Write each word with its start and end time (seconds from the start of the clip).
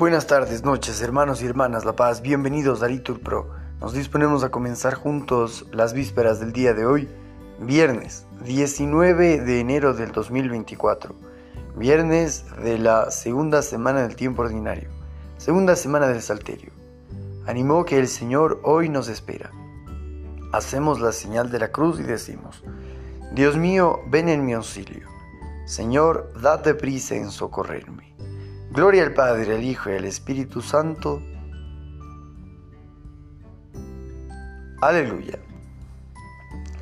Buenas 0.00 0.26
tardes, 0.26 0.64
noches, 0.64 1.02
hermanos 1.02 1.42
y 1.42 1.46
hermanas 1.46 1.84
La 1.84 1.94
Paz. 1.94 2.22
Bienvenidos 2.22 2.82
a 2.82 2.88
Litur 2.88 3.20
Pro. 3.20 3.50
Nos 3.82 3.92
disponemos 3.92 4.42
a 4.42 4.50
comenzar 4.50 4.94
juntos 4.94 5.66
las 5.72 5.92
vísperas 5.92 6.40
del 6.40 6.54
día 6.54 6.72
de 6.72 6.86
hoy, 6.86 7.06
viernes 7.58 8.24
19 8.42 9.42
de 9.42 9.60
enero 9.60 9.92
del 9.92 10.10
2024, 10.12 11.14
viernes 11.76 12.46
de 12.62 12.78
la 12.78 13.10
segunda 13.10 13.60
semana 13.60 14.00
del 14.00 14.16
tiempo 14.16 14.40
ordinario, 14.40 14.88
segunda 15.36 15.76
semana 15.76 16.08
del 16.08 16.22
Salterio. 16.22 16.72
Animó 17.46 17.84
que 17.84 17.98
el 17.98 18.08
Señor 18.08 18.58
hoy 18.64 18.88
nos 18.88 19.06
espera. 19.08 19.50
Hacemos 20.50 20.98
la 21.00 21.12
señal 21.12 21.50
de 21.50 21.58
la 21.58 21.72
cruz 21.72 22.00
y 22.00 22.04
decimos, 22.04 22.64
Dios 23.34 23.58
mío, 23.58 24.00
ven 24.06 24.30
en 24.30 24.46
mi 24.46 24.54
auxilio. 24.54 25.06
Señor, 25.66 26.32
date 26.40 26.72
prisa 26.72 27.16
en 27.16 27.30
socorrerme. 27.30 28.09
Gloria 28.72 29.02
al 29.02 29.14
Padre, 29.14 29.56
al 29.56 29.64
Hijo 29.64 29.90
y 29.90 29.94
al 29.94 30.04
Espíritu 30.04 30.62
Santo. 30.62 31.20
Aleluya. 34.80 35.40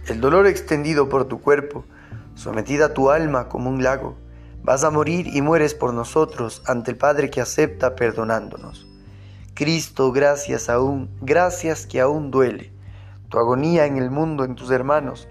El 0.06 0.20
dolor 0.20 0.47
extendido 0.47 1.09
por 1.09 1.28
tu 1.28 1.41
cuerpo, 1.41 1.87
sometida 2.34 2.92
tu 2.92 3.11
alma 3.11 3.48
como 3.48 3.70
un 3.70 3.83
lago, 3.83 4.19
vas 4.62 4.84
a 4.84 4.91
morir 4.91 5.28
y 5.28 5.41
mueres 5.41 5.73
por 5.73 5.95
nosotros 5.95 6.62
ante 6.66 6.91
el 6.91 6.98
Padre 6.98 7.30
que 7.30 7.41
acepta 7.41 7.97
perdonándonos. 7.97 8.86
Cristo, 9.55 10.12
gracias 10.12 10.69
aún, 10.69 11.09
gracias 11.23 11.86
que 11.86 12.02
aún 12.02 12.30
duele, 12.30 12.70
tu 13.30 13.39
agonía 13.39 13.86
en 13.86 13.97
el 13.97 14.11
mundo, 14.11 14.45
en 14.45 14.56
tus 14.56 14.70
hermanos, 14.70 15.27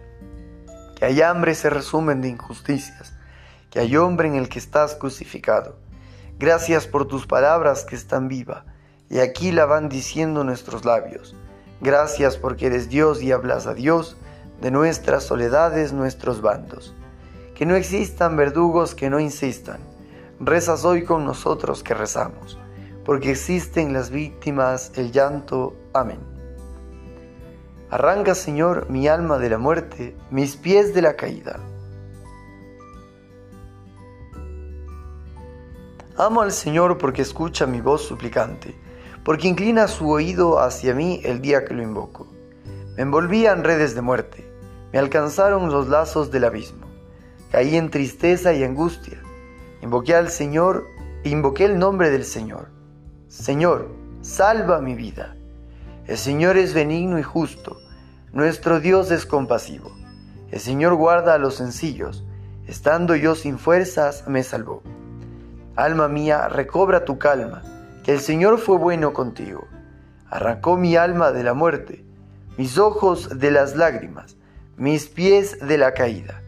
que 0.95 1.05
hay 1.05 1.21
hambre 1.21 1.53
se 1.53 1.69
resumen 1.69 2.19
de 2.21 2.30
injusticias, 2.30 3.13
que 3.69 3.80
hay 3.80 3.95
hombre 3.95 4.27
en 4.27 4.33
el 4.33 4.49
que 4.49 4.58
estás 4.58 4.95
crucificado 4.95 5.85
Gracias 6.40 6.86
por 6.86 7.08
tus 7.08 7.25
palabras 7.25 7.84
que 7.84 7.95
están 7.95 8.28
viva, 8.28 8.64
y 9.09 9.20
aquí 9.20 9.52
la 9.52 9.66
van 9.66 9.89
diciendo 9.89 10.44
nuestros 10.44 10.86
labios. 10.86 11.36
Gracias 11.81 12.38
porque 12.38 12.67
eres 12.67 12.89
Dios 12.89 13.23
y 13.23 13.31
hablas 13.31 13.66
a 13.66 13.73
Dios 13.73 14.17
de 14.61 14.70
nuestras 14.70 15.23
soledades, 15.23 15.94
nuestros 15.94 16.42
bandos. 16.42 16.94
Que 17.56 17.66
no 17.66 17.76
existan 17.76 18.38
verdugos 18.38 18.94
que 18.94 19.09
no 19.09 19.20
insistan. 19.20 19.80
Rezas 20.39 20.86
hoy 20.86 21.03
con 21.06 21.26
nosotros 21.26 21.81
que 21.81 21.95
rezamos, 21.95 22.59
porque 23.04 23.31
existen 23.31 23.92
las 23.92 24.11
víctimas, 24.11 24.92
el 24.95 25.11
llanto. 25.11 25.76
Amén. 25.92 26.20
Arranca, 27.89 28.36
Señor, 28.36 28.92
mi 28.92 29.08
alma 29.08 29.39
de 29.39 29.50
la 29.50 29.58
muerte, 29.58 30.16
mis 30.30 30.56
pies 30.56 30.94
de 30.94 31.02
la 31.02 31.16
caída. 31.16 31.59
Amo 36.20 36.42
al 36.42 36.52
Señor 36.52 36.98
porque 36.98 37.22
escucha 37.22 37.68
mi 37.68 37.80
voz 37.80 38.02
suplicante, 38.02 38.73
porque 39.23 39.48
inclina 39.48 39.88
su 39.88 40.10
oído 40.10 40.60
hacia 40.60 40.96
mí 40.96 41.22
el 41.23 41.42
día 41.42 41.64
que 41.64 41.76
lo 41.76 41.84
invoco. 41.84 42.26
Me 42.96 43.04
envolvían 43.04 43.64
redes 43.64 43.94
de 43.94 44.02
muerte, 44.02 44.52
me 44.92 44.98
alcanzaron 44.98 45.70
los 45.70 45.90
lazos 45.90 46.32
del 46.32 46.45
abismo. 46.45 46.88
Caí 47.52 47.76
en 47.76 47.92
tristeza 47.92 48.52
y 48.54 48.64
angustia. 48.64 49.22
Invoqué 49.84 50.16
al 50.16 50.32
Señor, 50.32 50.86
invoqué 51.23 51.66
el 51.66 51.78
nombre 51.78 52.10
del 52.10 52.26
Señor. 52.26 52.70
Señor, 53.28 53.88
salva 54.22 54.82
mi 54.82 54.95
vida. 54.95 55.38
El 56.08 56.18
Señor 56.18 56.58
es 56.58 56.73
benigno 56.73 57.20
y 57.20 57.23
justo, 57.23 57.78
nuestro 58.34 58.80
Dios 58.80 59.12
es 59.12 59.28
compasivo. 59.28 59.92
El 60.50 60.60
Señor 60.60 60.95
guarda 60.95 61.36
a 61.36 61.38
los 61.38 61.54
sencillos, 61.54 62.26
estando 62.66 63.16
yo 63.16 63.36
sin 63.36 63.60
fuerzas, 63.60 64.23
me 64.28 64.42
salvó. 64.42 64.82
Alma 65.78 66.08
mía, 66.08 66.50
recobra 66.50 67.06
tu 67.06 67.20
calma, 67.20 67.61
que 68.03 68.11
el 68.11 68.20
Señor 68.20 68.58
fue 68.58 68.80
bueno 68.80 69.14
contigo. 69.14 69.67
Arrancó 70.28 70.75
mi 70.75 70.95
alma 70.95 71.32
de 71.32 71.43
la 71.43 71.54
muerte, 71.54 72.04
mis 72.58 72.80
ojos 72.80 73.38
de 73.38 73.52
las 73.52 73.76
lágrimas, 73.76 74.38
mis 74.76 75.05
pies 75.05 75.60
de 75.60 75.77
la 75.77 75.93
caída. 75.93 76.42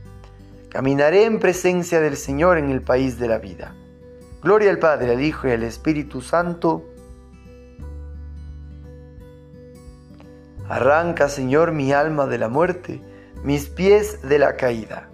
Caminaré 0.69 1.25
en 1.25 1.39
presencia 1.39 2.01
del 2.01 2.17
Señor 2.17 2.57
en 2.57 2.71
el 2.71 2.81
país 2.81 3.19
de 3.19 3.27
la 3.27 3.37
vida. 3.37 3.75
Gloria 4.41 4.71
al 4.71 4.79
Padre, 4.79 5.11
al 5.11 5.21
Hijo 5.21 5.47
y 5.47 5.51
al 5.51 5.61
Espíritu 5.61 6.21
Santo. 6.21 6.83
Arranca, 10.67 11.29
Señor, 11.29 11.71
mi 11.71 11.93
alma 11.93 12.25
de 12.25 12.39
la 12.39 12.49
muerte, 12.49 12.99
mis 13.43 13.69
pies 13.69 14.27
de 14.27 14.39
la 14.39 14.55
caída. 14.55 15.07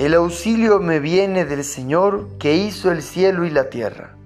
El 0.00 0.14
auxilio 0.14 0.80
me 0.80 0.98
viene 0.98 1.44
del 1.44 1.62
Señor 1.62 2.38
que 2.38 2.54
hizo 2.54 2.90
el 2.90 3.02
cielo 3.02 3.44
y 3.44 3.50
la 3.50 3.68
tierra. 3.68 4.16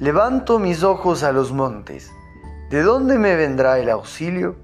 Levanto 0.00 0.58
mis 0.58 0.82
ojos 0.82 1.22
a 1.22 1.30
los 1.30 1.52
montes. 1.52 2.10
¿De 2.68 2.82
dónde 2.82 3.16
me 3.16 3.36
vendrá 3.36 3.78
el 3.78 3.88
auxilio? 3.90 4.56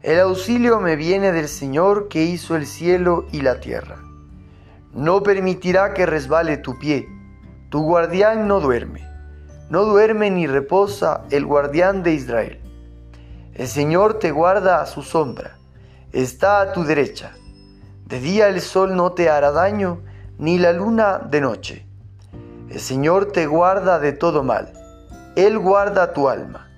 El 0.00 0.20
auxilio 0.20 0.78
me 0.78 0.94
viene 0.94 1.32
del 1.32 1.48
Señor 1.48 2.06
que 2.06 2.22
hizo 2.22 2.54
el 2.54 2.66
cielo 2.68 3.26
y 3.32 3.40
la 3.40 3.58
tierra. 3.58 3.96
No 4.94 5.24
permitirá 5.24 5.92
que 5.92 6.06
resbale 6.06 6.56
tu 6.56 6.78
pie. 6.78 7.08
Tu 7.68 7.82
guardián 7.82 8.46
no 8.46 8.60
duerme. 8.60 9.04
No 9.70 9.86
duerme 9.86 10.30
ni 10.30 10.46
reposa 10.46 11.24
el 11.30 11.46
guardián 11.46 12.04
de 12.04 12.12
Israel. 12.12 12.60
El 13.54 13.66
Señor 13.66 14.20
te 14.20 14.30
guarda 14.30 14.80
a 14.80 14.86
su 14.86 15.02
sombra 15.02 15.55
está 16.22 16.62
a 16.62 16.72
tu 16.72 16.84
derecha. 16.84 17.36
De 18.06 18.20
día 18.20 18.48
el 18.48 18.62
sol 18.62 18.96
no 18.96 19.12
te 19.12 19.28
hará 19.28 19.50
daño, 19.50 20.02
ni 20.38 20.58
la 20.58 20.72
luna 20.72 21.18
de 21.18 21.40
noche. 21.42 21.86
El 22.70 22.80
Señor 22.80 23.32
te 23.32 23.46
guarda 23.46 23.98
de 23.98 24.12
todo 24.12 24.42
mal. 24.42 24.72
Él 25.36 25.58
guarda 25.58 26.14
tu 26.14 26.28
alma. 26.30 26.70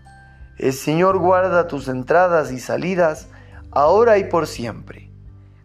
El 0.56 0.72
Señor 0.72 1.18
guarda 1.18 1.68
tus 1.68 1.86
entradas 1.86 2.50
y 2.50 2.58
salidas, 2.58 3.28
ahora 3.70 4.18
y 4.18 4.24
por 4.24 4.48
siempre. 4.48 5.12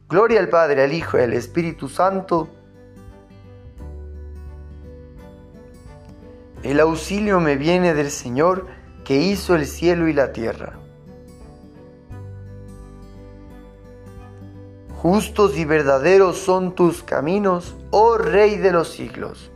Gloria 0.07 0.39
al 0.39 0.49
Padre, 0.49 0.83
al 0.83 0.93
Hijo 0.93 1.17
y 1.17 1.21
al 1.21 1.33
Espíritu 1.33 1.89
Santo. 1.89 2.49
El 6.61 6.79
auxilio 6.79 7.39
me 7.39 7.55
viene 7.55 7.95
del 7.95 8.11
Señor 8.11 8.67
que 9.03 9.17
hizo 9.17 9.55
el 9.55 9.65
cielo 9.65 10.07
y 10.07 10.13
la 10.13 10.31
tierra. 10.31 10.82
Justos 15.03 15.57
y 15.57 15.65
verdaderos 15.65 16.37
son 16.37 16.75
tus 16.75 17.03
caminos, 17.03 17.75
oh 17.91 18.17
Rey 18.17 18.55
de 18.55 18.71
los 18.71 18.87
siglos. 18.87 19.51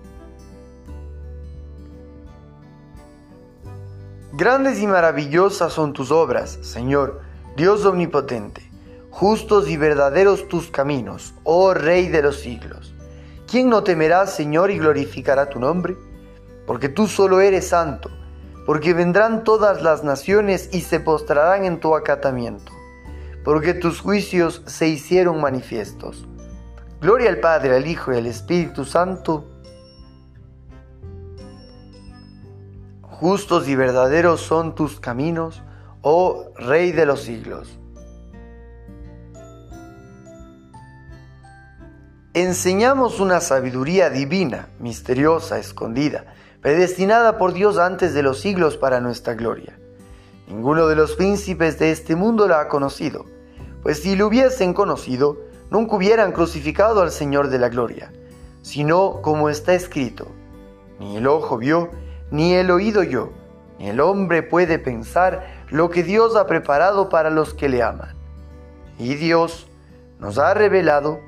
Grandes 4.34 4.81
y 4.81 4.88
maravillosas 4.88 5.72
son 5.72 5.94
tus 5.94 6.12
obras, 6.12 6.59
Señor, 6.63 7.22
Dios 7.56 7.85
omnipotente. 7.85 8.69
Justos 9.09 9.69
y 9.69 9.78
verdaderos 9.78 10.50
tus 10.50 10.69
caminos, 10.69 11.34
oh 11.46 11.74
Rey 11.74 12.09
de 12.09 12.24
los 12.24 12.41
siglos. 12.41 12.94
¿Quién 13.50 13.69
no 13.69 13.85
temerá, 13.85 14.28
Señor, 14.28 14.69
y 14.69 14.78
glorificará 14.78 15.47
tu 15.47 15.62
nombre? 15.62 15.96
Porque 16.66 16.90
tú 16.90 17.08
solo 17.08 17.40
eres 17.40 17.69
santo, 17.69 18.09
porque 18.66 18.94
vendrán 18.94 19.46
todas 19.46 19.81
las 19.81 20.03
naciones 20.03 20.68
y 20.74 20.81
se 20.81 21.00
postrarán 21.00 21.64
en 21.64 21.79
tu 21.79 21.96
acatamiento 21.96 22.76
porque 23.47 23.74
tus 23.74 24.02
juicios 24.02 24.62
se 24.66 24.90
hicieron 24.90 25.40
manifiestos. 25.40 26.28
Gloria 27.00 27.30
al 27.30 27.40
Padre, 27.40 27.78
al 27.78 27.88
Hijo 27.88 28.12
y 28.12 28.18
al 28.18 28.25
Espíritu 28.25 28.84
Santo. 28.84 29.47
Justos 33.03 33.69
y 33.69 33.75
verdaderos 33.78 34.41
son 34.41 34.75
tus 34.75 35.00
caminos, 35.00 35.63
oh 36.02 36.52
Rey 36.58 36.91
de 36.91 37.06
los 37.06 37.22
siglos. 37.22 37.79
Enseñamos 42.34 43.22
una 43.22 43.40
sabiduría 43.40 44.09
divina, 44.09 44.67
misteriosa, 44.78 45.58
escondida, 45.58 46.26
predestinada 46.59 47.38
por 47.38 47.53
Dios 47.53 47.78
antes 47.78 48.14
de 48.14 48.23
los 48.23 48.41
siglos 48.41 48.76
para 48.76 49.00
nuestra 49.00 49.35
gloria. 49.35 49.79
Ninguno 50.50 50.88
de 50.88 50.97
los 50.97 51.16
príncipes 51.16 51.79
de 51.79 51.91
este 51.91 52.17
mundo 52.17 52.50
la 52.50 52.59
ha 52.59 52.67
conocido 52.67 53.36
pues 53.87 54.01
si 54.01 54.17
lo 54.17 54.28
hubiesen 54.28 54.73
conocido, 54.73 55.37
nunca 55.72 55.95
hubieran 55.95 56.34
crucificado 56.34 57.01
al 57.01 57.09
Señor 57.09 57.47
de 57.47 57.57
la 57.57 57.69
gloria, 57.69 58.11
sino 58.61 59.22
como 59.22 59.47
está 59.47 59.75
escrito, 59.75 60.28
ni 60.99 61.16
el 61.16 61.25
ojo 61.25 61.57
vio, 61.57 61.91
ni 62.29 62.53
el 62.53 62.69
oído 62.69 63.01
yo, 63.01 63.31
ni 63.79 63.87
el 63.87 64.01
hombre 64.01 64.43
puede 64.43 64.78
pensar 64.78 65.63
lo 65.69 65.89
que 65.89 66.03
Dios 66.03 66.35
ha 66.35 66.47
preparado 66.47 67.07
para 67.07 67.29
los 67.29 67.53
que 67.53 67.69
le 67.69 67.81
aman. 67.81 68.13
Y 68.99 69.16
Dios 69.16 69.69
nos 70.19 70.37
ha 70.37 70.53
revelado 70.53 71.22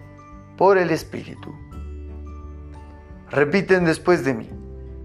por 0.58 0.78
el 0.78 0.92
Espíritu. 0.92 1.56
Repiten 3.30 3.86
después 3.86 4.26
de 4.26 4.34
mí, 4.34 4.50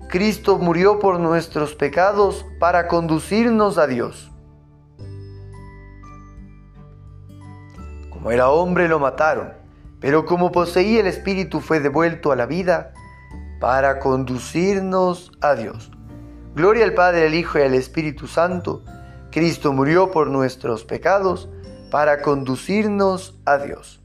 Cristo 0.09 0.59
murió 0.59 0.99
por 0.99 1.21
nuestros 1.21 1.77
pecados 1.77 2.45
para 2.59 2.89
conducirnos 2.89 3.79
a 3.79 3.87
Dios. 3.87 4.34
Como 8.25 8.33
era 8.33 8.49
hombre 8.49 8.89
lo 8.89 8.99
mataron, 8.99 9.53
pero 10.01 10.25
como 10.25 10.51
poseía 10.51 11.01
el 11.01 11.07
Espíritu 11.07 11.61
fue 11.61 11.81
devuelto 11.81 12.33
a 12.33 12.37
la 12.37 12.47
vida 12.47 12.95
para 13.61 13.99
conducirnos 13.99 15.31
a 15.43 15.55
Dios. 15.55 15.91
Gloria 16.55 16.87
al 16.87 16.95
Padre, 16.95 17.27
al 17.27 17.35
Hijo 17.35 17.59
y 17.59 17.63
al 17.65 17.75
Espíritu 17.75 18.27
Santo. 18.27 18.83
Cristo 19.31 19.75
murió 19.75 20.11
por 20.11 20.29
nuestros 20.29 20.85
pecados 20.85 21.51
para 21.91 22.23
conducirnos 22.23 23.39
a 23.45 23.59
Dios. 23.59 24.01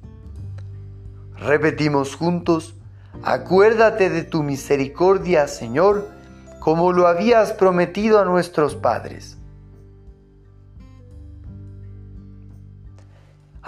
Repetimos 1.37 2.17
juntos, 2.17 2.75
acuérdate 3.23 4.09
de 4.09 4.23
tu 4.23 4.43
misericordia, 4.43 5.47
Señor, 5.47 6.09
como 6.59 6.91
lo 6.91 7.07
habías 7.07 7.53
prometido 7.53 8.19
a 8.19 8.25
nuestros 8.25 8.75
padres. 8.75 9.38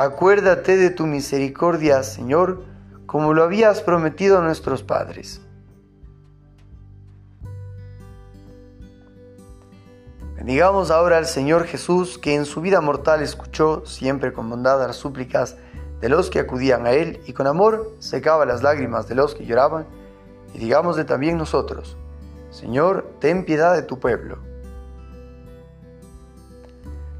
Acuérdate 0.00 0.76
de 0.76 0.90
tu 0.90 1.08
misericordia, 1.08 2.04
Señor, 2.04 2.62
como 3.06 3.34
lo 3.34 3.42
habías 3.42 3.82
prometido 3.82 4.38
a 4.38 4.42
nuestros 4.42 4.84
padres. 4.84 5.40
Bendigamos 10.36 10.92
ahora 10.92 11.18
al 11.18 11.26
Señor 11.26 11.64
Jesús, 11.64 12.16
que 12.16 12.36
en 12.36 12.44
su 12.44 12.60
vida 12.60 12.80
mortal 12.80 13.22
escuchó 13.22 13.84
siempre 13.86 14.32
con 14.32 14.48
bondad 14.48 14.78
las 14.86 14.94
súplicas 14.94 15.56
de 16.00 16.08
los 16.08 16.30
que 16.30 16.38
acudían 16.38 16.86
a 16.86 16.92
Él 16.92 17.20
y 17.26 17.32
con 17.32 17.48
amor 17.48 17.96
secaba 17.98 18.46
las 18.46 18.62
lágrimas 18.62 19.08
de 19.08 19.16
los 19.16 19.34
que 19.34 19.46
lloraban. 19.46 19.84
Y 20.54 20.58
digámosle 20.58 21.06
también 21.06 21.36
nosotros, 21.36 21.96
Señor, 22.50 23.14
ten 23.18 23.44
piedad 23.44 23.74
de 23.74 23.82
tu 23.82 23.98
pueblo. 23.98 24.47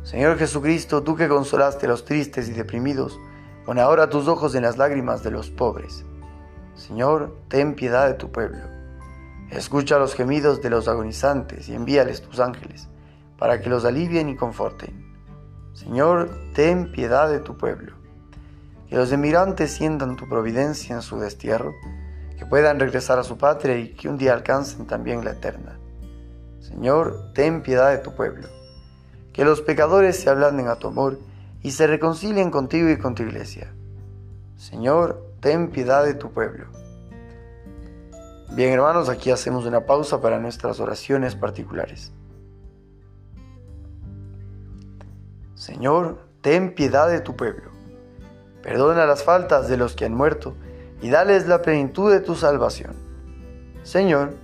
Señor 0.08 0.38
Jesucristo, 0.38 1.02
tú 1.02 1.16
que 1.16 1.28
consolaste 1.28 1.84
a 1.84 1.90
los 1.90 2.06
tristes 2.06 2.48
y 2.48 2.52
deprimidos, 2.52 3.20
pon 3.66 3.78
ahora 3.78 4.08
tus 4.08 4.26
ojos 4.26 4.54
en 4.54 4.62
las 4.62 4.78
lágrimas 4.78 5.22
de 5.22 5.30
los 5.30 5.50
pobres. 5.50 6.02
Señor, 6.74 7.36
ten 7.48 7.74
piedad 7.74 8.08
de 8.08 8.14
tu 8.14 8.32
pueblo. 8.32 8.62
Escucha 9.50 9.98
los 9.98 10.14
gemidos 10.14 10.62
de 10.62 10.70
los 10.70 10.88
agonizantes 10.88 11.68
y 11.68 11.74
envíales 11.74 12.22
tus 12.22 12.40
ángeles, 12.40 12.88
para 13.36 13.60
que 13.60 13.68
los 13.68 13.84
alivien 13.84 14.30
y 14.30 14.36
conforten. 14.36 15.04
Señor, 15.74 16.30
ten 16.54 16.90
piedad 16.90 17.28
de 17.28 17.40
tu 17.40 17.58
pueblo. 17.58 17.92
Que 18.88 18.96
los 18.96 19.12
emigrantes 19.12 19.72
sientan 19.72 20.16
tu 20.16 20.26
providencia 20.26 20.96
en 20.96 21.02
su 21.02 21.18
destierro, 21.18 21.74
que 22.38 22.46
puedan 22.46 22.80
regresar 22.80 23.18
a 23.18 23.24
su 23.24 23.36
patria 23.36 23.76
y 23.76 23.92
que 23.92 24.08
un 24.08 24.16
día 24.16 24.32
alcancen 24.32 24.86
también 24.86 25.22
la 25.22 25.32
eterna. 25.32 25.78
Señor, 26.60 27.34
ten 27.34 27.62
piedad 27.62 27.90
de 27.90 27.98
tu 27.98 28.14
pueblo 28.14 28.48
que 29.38 29.44
los 29.44 29.60
pecadores 29.60 30.18
se 30.18 30.28
ablanden 30.28 30.66
a 30.66 30.80
tu 30.80 30.88
amor 30.88 31.16
y 31.62 31.70
se 31.70 31.86
reconcilien 31.86 32.50
contigo 32.50 32.90
y 32.90 32.98
con 32.98 33.14
tu 33.14 33.22
iglesia. 33.22 33.72
Señor, 34.56 35.22
ten 35.38 35.70
piedad 35.70 36.04
de 36.04 36.14
tu 36.14 36.32
pueblo. 36.32 36.66
Bien 38.50 38.72
hermanos, 38.72 39.08
aquí 39.08 39.30
hacemos 39.30 39.64
una 39.64 39.86
pausa 39.86 40.20
para 40.20 40.40
nuestras 40.40 40.80
oraciones 40.80 41.36
particulares. 41.36 42.10
Señor, 45.54 46.18
ten 46.40 46.74
piedad 46.74 47.08
de 47.08 47.20
tu 47.20 47.36
pueblo. 47.36 47.70
Perdona 48.60 49.06
las 49.06 49.22
faltas 49.22 49.68
de 49.68 49.76
los 49.76 49.94
que 49.94 50.04
han 50.04 50.14
muerto 50.14 50.56
y 51.00 51.10
dales 51.10 51.46
la 51.46 51.62
plenitud 51.62 52.10
de 52.10 52.18
tu 52.18 52.34
salvación. 52.34 52.96
Señor, 53.84 54.34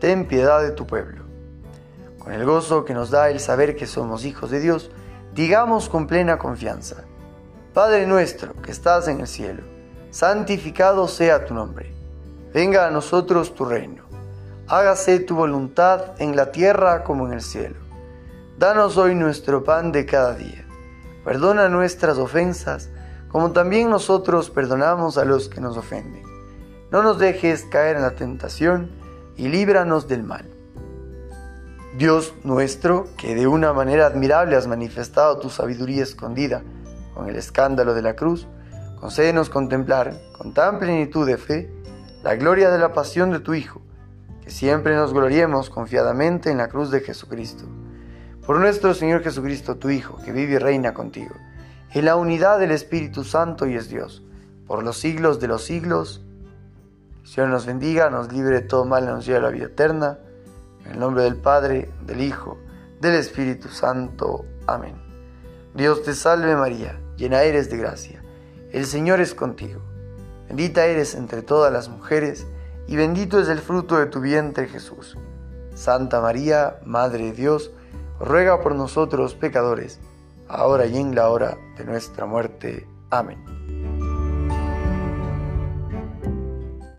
ten 0.00 0.26
piedad 0.26 0.62
de 0.62 0.70
tu 0.70 0.86
pueblo 0.86 1.27
con 2.18 2.32
el 2.32 2.44
gozo 2.44 2.84
que 2.84 2.94
nos 2.94 3.10
da 3.10 3.30
el 3.30 3.40
saber 3.40 3.76
que 3.76 3.86
somos 3.86 4.24
hijos 4.24 4.50
de 4.50 4.60
Dios, 4.60 4.90
digamos 5.34 5.88
con 5.88 6.06
plena 6.06 6.38
confianza, 6.38 7.04
Padre 7.72 8.06
nuestro 8.06 8.54
que 8.54 8.72
estás 8.72 9.08
en 9.08 9.20
el 9.20 9.26
cielo, 9.26 9.62
santificado 10.10 11.06
sea 11.06 11.44
tu 11.44 11.54
nombre, 11.54 11.92
venga 12.52 12.86
a 12.86 12.90
nosotros 12.90 13.54
tu 13.54 13.64
reino, 13.64 14.04
hágase 14.66 15.20
tu 15.20 15.36
voluntad 15.36 16.20
en 16.20 16.34
la 16.34 16.50
tierra 16.50 17.04
como 17.04 17.26
en 17.26 17.34
el 17.34 17.42
cielo. 17.42 17.76
Danos 18.58 18.96
hoy 18.96 19.14
nuestro 19.14 19.62
pan 19.62 19.92
de 19.92 20.04
cada 20.04 20.34
día, 20.34 20.66
perdona 21.24 21.68
nuestras 21.68 22.18
ofensas, 22.18 22.90
como 23.28 23.52
también 23.52 23.90
nosotros 23.90 24.50
perdonamos 24.50 25.18
a 25.18 25.24
los 25.24 25.48
que 25.48 25.60
nos 25.60 25.76
ofenden. 25.76 26.24
No 26.90 27.02
nos 27.02 27.18
dejes 27.18 27.64
caer 27.66 27.96
en 27.96 28.02
la 28.02 28.16
tentación 28.16 28.90
y 29.36 29.48
líbranos 29.48 30.08
del 30.08 30.24
mal 30.24 30.57
Dios 31.96 32.34
nuestro, 32.44 33.08
que 33.16 33.34
de 33.34 33.46
una 33.46 33.72
manera 33.72 34.06
admirable 34.06 34.56
has 34.56 34.66
manifestado 34.66 35.38
tu 35.38 35.48
sabiduría 35.48 36.02
escondida 36.02 36.62
con 37.14 37.28
el 37.28 37.36
escándalo 37.36 37.94
de 37.94 38.02
la 38.02 38.14
cruz, 38.14 38.46
concédenos 39.00 39.48
contemplar 39.48 40.14
con 40.36 40.52
tan 40.52 40.78
plenitud 40.78 41.26
de 41.26 41.38
fe 41.38 41.72
la 42.22 42.36
gloria 42.36 42.70
de 42.70 42.78
la 42.78 42.92
pasión 42.92 43.30
de 43.30 43.40
tu 43.40 43.54
Hijo, 43.54 43.80
que 44.42 44.50
siempre 44.50 44.94
nos 44.96 45.12
gloriemos 45.12 45.70
confiadamente 45.70 46.50
en 46.50 46.58
la 46.58 46.68
cruz 46.68 46.90
de 46.90 47.00
Jesucristo. 47.00 47.64
Por 48.46 48.60
nuestro 48.60 48.94
Señor 48.94 49.22
Jesucristo, 49.22 49.76
tu 49.76 49.88
Hijo, 49.90 50.18
que 50.24 50.32
vive 50.32 50.54
y 50.54 50.58
reina 50.58 50.94
contigo, 50.94 51.34
en 51.92 52.04
la 52.04 52.16
unidad 52.16 52.58
del 52.58 52.70
Espíritu 52.70 53.24
Santo 53.24 53.66
y 53.66 53.74
es 53.74 53.88
Dios, 53.88 54.22
por 54.66 54.82
los 54.82 54.98
siglos 54.98 55.40
de 55.40 55.48
los 55.48 55.64
siglos. 55.64 56.22
Señor 57.24 57.48
nos 57.48 57.66
bendiga, 57.66 58.10
nos 58.10 58.30
libre 58.32 58.56
de 58.56 58.62
todo 58.62 58.84
mal 58.84 59.06
nos 59.06 59.24
lleve 59.24 59.38
a 59.38 59.42
la 59.42 59.50
vida 59.50 59.66
eterna. 59.66 60.18
En 60.84 60.92
el 60.92 60.98
nombre 60.98 61.24
del 61.24 61.36
Padre, 61.36 61.90
del 62.02 62.20
Hijo, 62.20 62.58
del 63.00 63.14
Espíritu 63.14 63.68
Santo. 63.68 64.44
Amén. 64.66 64.96
Dios 65.74 66.02
te 66.02 66.14
salve 66.14 66.56
María, 66.56 66.98
llena 67.16 67.42
eres 67.42 67.70
de 67.70 67.76
gracia. 67.76 68.22
El 68.72 68.86
Señor 68.86 69.20
es 69.20 69.34
contigo. 69.34 69.80
Bendita 70.48 70.86
eres 70.86 71.14
entre 71.14 71.42
todas 71.42 71.72
las 71.72 71.88
mujeres, 71.88 72.46
y 72.86 72.96
bendito 72.96 73.38
es 73.38 73.48
el 73.48 73.58
fruto 73.58 73.98
de 73.98 74.06
tu 74.06 74.20
vientre 74.20 74.66
Jesús. 74.66 75.16
Santa 75.74 76.20
María, 76.20 76.80
Madre 76.84 77.26
de 77.26 77.32
Dios, 77.32 77.70
ruega 78.18 78.60
por 78.60 78.74
nosotros 78.74 79.34
pecadores, 79.34 80.00
ahora 80.48 80.86
y 80.86 80.96
en 80.96 81.14
la 81.14 81.28
hora 81.28 81.56
de 81.76 81.84
nuestra 81.84 82.26
muerte. 82.26 82.88
Amén. 83.10 83.57